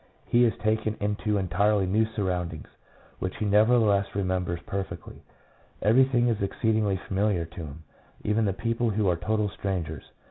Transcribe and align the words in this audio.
He 0.25 0.45
is 0.45 0.57
taken 0.57 0.97
into 0.99 1.37
entirely 1.37 1.85
new 1.85 2.05
surroundings, 2.15 2.67
which 3.19 3.37
he 3.37 3.45
nevertheless 3.45 4.15
remembers 4.15 4.59
perfectly; 4.61 5.21
everything 5.79 6.27
is 6.27 6.41
ex 6.41 6.57
ceedingly 6.59 6.97
familiar 7.07 7.45
to 7.45 7.57
him, 7.59 7.83
even 8.23 8.45
the 8.45 8.51
people 8.53 8.89
who 8.89 9.07
are 9.07 9.15
total 9.15 9.47
strangers. 9.47 10.05